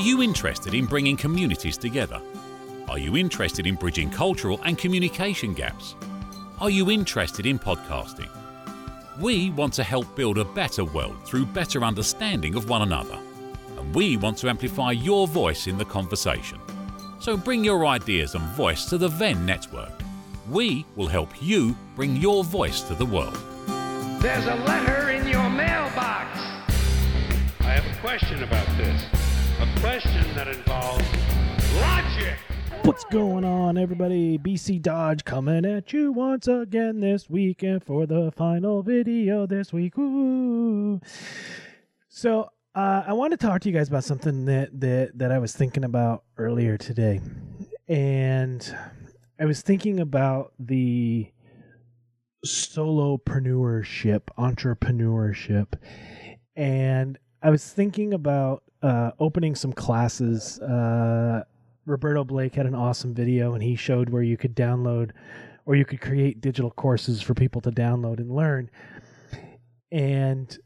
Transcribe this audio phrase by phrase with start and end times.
[0.00, 2.22] Are you interested in bringing communities together?
[2.88, 5.94] Are you interested in bridging cultural and communication gaps?
[6.58, 8.30] Are you interested in podcasting?
[9.20, 13.18] We want to help build a better world through better understanding of one another.
[13.76, 16.58] And we want to amplify your voice in the conversation.
[17.18, 19.92] So bring your ideas and voice to the Venn network.
[20.48, 23.38] We will help you bring your voice to the world.
[24.22, 26.38] There's a letter in your mailbox.
[27.60, 29.29] I have a question about this.
[29.60, 31.04] A question that involves
[31.76, 32.38] logic.
[32.84, 34.38] What's going on, everybody?
[34.38, 39.98] BC Dodge coming at you once again this weekend for the final video this week.
[39.98, 41.02] Woo!
[42.08, 45.38] So, uh, I want to talk to you guys about something that that that I
[45.38, 47.20] was thinking about earlier today,
[47.86, 48.74] and
[49.38, 51.30] I was thinking about the
[52.46, 55.74] solopreneurship, entrepreneurship,
[56.56, 60.58] and I was thinking about uh, opening some classes.
[60.60, 61.44] Uh,
[61.86, 65.10] Roberto Blake had an awesome video, and he showed where you could download
[65.66, 68.70] or you could create digital courses for people to download and learn.
[69.92, 70.56] And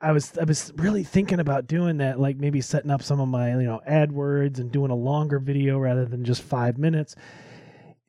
[0.00, 3.28] I was I was really thinking about doing that, like maybe setting up some of
[3.28, 7.14] my you know AdWords and doing a longer video rather than just five minutes,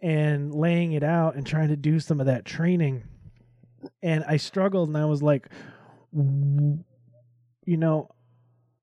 [0.02, 3.04] and laying it out and trying to do some of that training.
[4.02, 5.50] And I struggled, and I was like,
[7.66, 8.10] you know,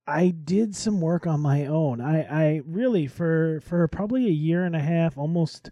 [0.06, 2.00] I did some work on my own.
[2.00, 5.70] I, I really for for probably a year and a half, almost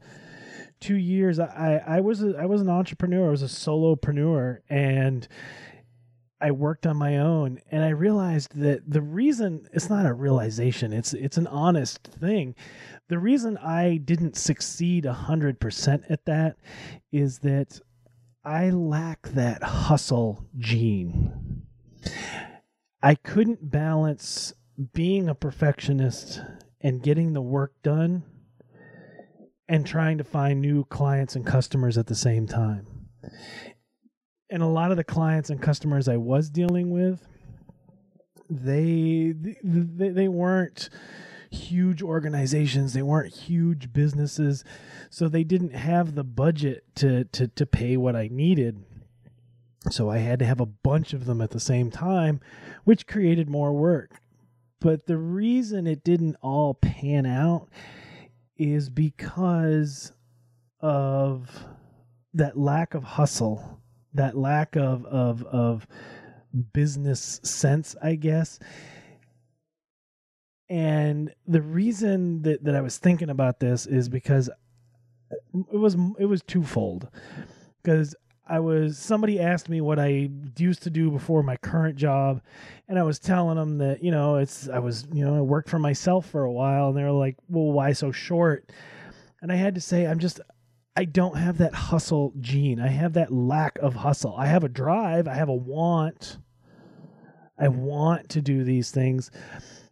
[0.80, 1.40] two years.
[1.40, 3.28] I I was a, I was an entrepreneur.
[3.28, 5.26] I was a solopreneur, and
[6.40, 7.60] I worked on my own.
[7.70, 10.92] And I realized that the reason it's not a realization.
[10.92, 12.54] It's it's an honest thing.
[13.08, 16.56] The reason I didn't succeed hundred percent at that
[17.10, 17.80] is that
[18.44, 21.47] I lack that hustle gene.
[23.02, 24.52] I couldn't balance
[24.92, 26.40] being a perfectionist
[26.80, 28.24] and getting the work done
[29.68, 32.86] and trying to find new clients and customers at the same time.
[34.50, 37.26] And a lot of the clients and customers I was dealing with,
[38.48, 40.88] they they, they weren't
[41.50, 44.64] huge organizations, they weren't huge businesses,
[45.10, 48.84] so they didn't have the budget to to to pay what I needed.
[49.90, 52.40] So I had to have a bunch of them at the same time,
[52.84, 54.20] which created more work.
[54.80, 57.68] But the reason it didn't all pan out
[58.56, 60.12] is because
[60.80, 61.64] of
[62.34, 63.80] that lack of hustle,
[64.14, 65.86] that lack of of of
[66.72, 68.58] business sense, I guess.
[70.70, 74.50] And the reason that, that I was thinking about this is because
[75.30, 77.08] it was it was twofold.
[77.82, 78.14] Because
[78.48, 82.40] I was somebody asked me what I used to do before my current job,
[82.88, 85.68] and I was telling them that you know it's I was you know I worked
[85.68, 88.70] for myself for a while, and they were like, "Well, why so short?"
[89.42, 90.40] And I had to say, I'm just
[90.96, 92.80] I don't have that hustle gene.
[92.80, 94.34] I have that lack of hustle.
[94.36, 95.28] I have a drive.
[95.28, 96.38] I have a want.
[97.58, 99.30] I want to do these things,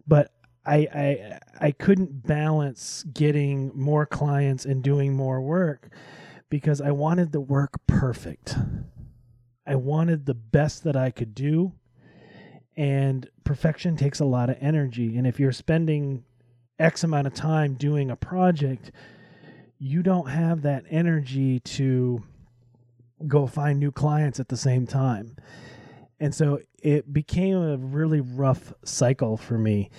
[0.07, 0.33] but
[0.65, 5.91] I I I couldn't balance getting more clients and doing more work
[6.51, 8.57] because I wanted the work perfect.
[9.67, 11.73] I wanted the best that I could do.
[12.77, 15.17] And perfection takes a lot of energy.
[15.17, 16.25] And if you're spending
[16.79, 18.93] X amount of time doing a project,
[19.79, 22.23] you don't have that energy to
[23.27, 25.37] go find new clients at the same time.
[26.21, 29.91] And so it became a really rough cycle for me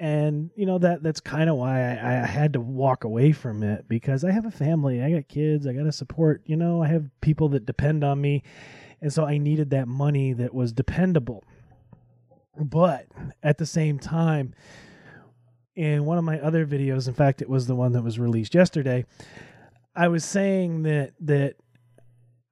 [0.00, 3.62] and you know that that's kind of why I, I, had to walk away from
[3.62, 6.40] it because I have a family, I got kids, I got to support.
[6.46, 8.42] You know, I have people that depend on me,
[9.02, 11.44] and so I needed that money that was dependable.
[12.58, 13.08] But
[13.42, 14.54] at the same time,
[15.76, 18.54] in one of my other videos, in fact, it was the one that was released
[18.54, 19.04] yesterday,
[19.94, 21.56] I was saying that that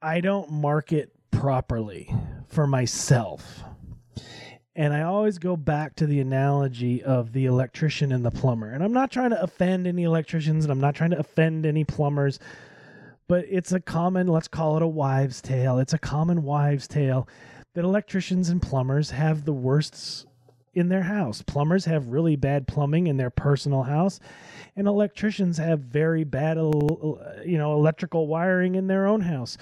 [0.03, 2.15] I don't market properly
[2.47, 3.65] for myself
[4.79, 8.71] and I always go back to the analogy of the electrician and the plumber.
[8.71, 11.83] And I'm not trying to offend any electricians and I'm not trying to offend any
[11.83, 12.39] plumbers,
[13.27, 15.81] but it's a common, let's call it a wives' tale.
[15.81, 17.27] It's a common wives' tale
[17.75, 20.27] that electricians and plumbers have the worst
[20.75, 21.43] in their house.
[21.43, 24.21] Plumbers have really bad plumbing in their personal house,
[24.77, 29.59] and electricians have very bad, you know, electrical wiring in their own house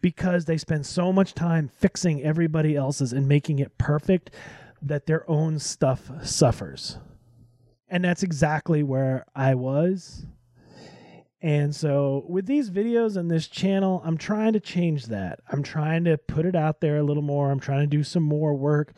[0.00, 4.30] because they spend so much time fixing everybody else's and making it perfect
[4.80, 6.98] that their own stuff suffers.
[7.88, 10.26] And that's exactly where I was.
[11.40, 15.38] And so, with these videos and this channel, I'm trying to change that.
[15.50, 17.50] I'm trying to put it out there a little more.
[17.50, 18.92] I'm trying to do some more work.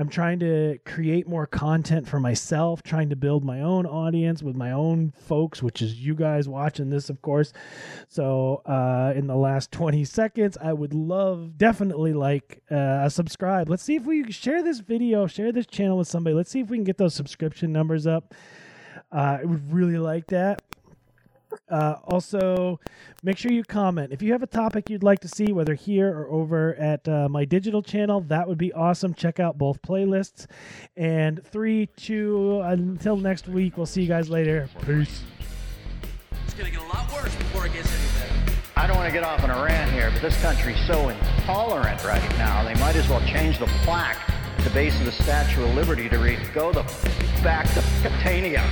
[0.00, 4.56] I'm trying to create more content for myself, trying to build my own audience with
[4.56, 7.52] my own folks, which is you guys watching this, of course.
[8.08, 13.68] So, uh, in the last 20 seconds, I would love, definitely like uh, subscribe.
[13.68, 16.34] Let's see if we share this video, share this channel with somebody.
[16.34, 18.34] Let's see if we can get those subscription numbers up.
[19.12, 20.62] Uh, I would really like that.
[21.68, 22.80] Uh, also,
[23.22, 24.12] make sure you comment.
[24.12, 27.28] If you have a topic you'd like to see, whether here or over at uh,
[27.28, 29.14] my digital channel, that would be awesome.
[29.14, 30.46] Check out both playlists.
[30.96, 34.68] And three, two, until next week, we'll see you guys later.
[34.86, 35.22] Peace.
[36.44, 38.56] It's gonna get a lot worse before it gets any better.
[38.76, 42.02] I don't want to get off on a rant here, but this country's so intolerant
[42.04, 44.18] right now, they might as well change the plaque
[44.56, 46.82] at the base of the Statue of Liberty to read, go the
[47.42, 48.62] back to Catania.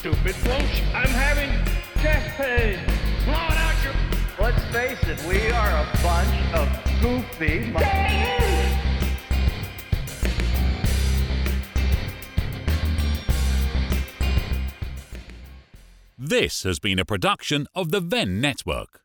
[0.00, 0.94] Stupid bullshit.
[0.94, 1.50] I'm having
[2.02, 2.78] chest pain.
[3.26, 3.94] Blow it out your
[4.40, 7.70] Let's face it, we are a bunch of goofy.
[7.70, 7.80] mo-
[16.18, 18.99] This has been a production of the Ven Network.